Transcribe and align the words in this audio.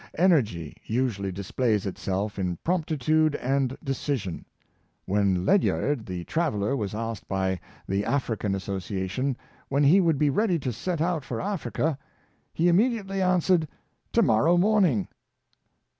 Energy 0.17 0.75
usually 0.83 1.31
displays 1.31 1.85
itself 1.85 2.39
in 2.39 2.57
promptitude 2.63 3.35
and 3.35 3.77
de 3.83 3.91
cision. 3.93 4.43
When 5.05 5.45
Ledyard 5.45 6.07
the 6.07 6.23
traveler 6.23 6.75
was 6.75 6.95
asked 6.95 7.27
by 7.27 7.59
the 7.87 8.03
African 8.03 8.55
Association 8.55 9.37
when 9.69 9.83
he 9.83 10.01
would 10.01 10.17
be 10.17 10.31
ready 10.31 10.57
to 10.57 10.73
set 10.73 11.01
out 11.01 11.23
for 11.23 11.39
Africa, 11.39 11.99
he 12.51 12.67
immediately 12.67 13.21
answered, 13.21 13.67
^' 14.09 14.11
To 14.13 14.23
morrow 14.23 14.57
morning." 14.57 15.07